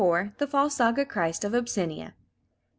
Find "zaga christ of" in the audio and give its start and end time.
0.77-1.53